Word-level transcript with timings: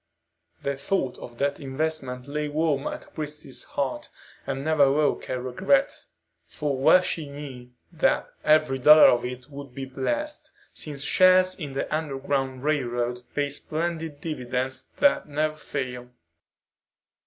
The 0.63 0.77
thought 0.77 1.19
of 1.19 1.37
that 1.37 1.59
investment 1.59 2.27
lay 2.27 2.47
warm 2.47 2.87
at 2.87 3.13
Christie's 3.13 3.65
heart, 3.65 4.09
and 4.47 4.65
never 4.65 4.91
woke 4.91 5.29
a 5.29 5.39
regret, 5.39 5.93
for 6.47 6.75
well 6.75 7.01
she 7.03 7.29
knew 7.29 7.69
that 7.91 8.27
every 8.43 8.79
dollar 8.79 9.09
of 9.09 9.23
it 9.23 9.51
would 9.51 9.75
be 9.75 9.85
blessed, 9.85 10.49
since 10.73 11.03
shares 11.03 11.53
in 11.53 11.73
the 11.73 11.85
Underground 11.95 12.63
Railroad 12.63 13.21
pay 13.35 13.51
splendid 13.51 14.21
dividends 14.21 14.89
that 14.97 15.27
never 15.29 15.55
fail. 15.57 16.09